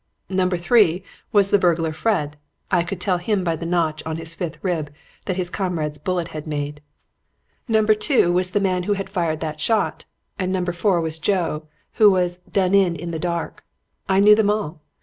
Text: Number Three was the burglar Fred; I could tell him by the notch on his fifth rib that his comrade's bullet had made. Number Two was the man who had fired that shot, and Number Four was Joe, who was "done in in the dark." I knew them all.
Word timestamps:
Number 0.31 0.57
Three 0.57 1.03
was 1.31 1.51
the 1.51 1.59
burglar 1.59 1.93
Fred; 1.93 2.35
I 2.71 2.81
could 2.81 2.99
tell 2.99 3.19
him 3.19 3.43
by 3.43 3.55
the 3.55 3.67
notch 3.67 4.01
on 4.03 4.17
his 4.17 4.33
fifth 4.33 4.57
rib 4.63 4.91
that 5.25 5.35
his 5.35 5.51
comrade's 5.51 5.99
bullet 5.99 6.29
had 6.29 6.47
made. 6.47 6.81
Number 7.67 7.93
Two 7.93 8.33
was 8.33 8.49
the 8.49 8.59
man 8.59 8.81
who 8.89 8.93
had 8.93 9.11
fired 9.11 9.41
that 9.41 9.59
shot, 9.59 10.05
and 10.39 10.51
Number 10.51 10.73
Four 10.73 11.01
was 11.01 11.19
Joe, 11.19 11.67
who 12.01 12.09
was 12.09 12.37
"done 12.51 12.73
in 12.73 12.95
in 12.95 13.11
the 13.11 13.19
dark." 13.19 13.63
I 14.09 14.19
knew 14.19 14.33
them 14.33 14.49
all. 14.49 14.81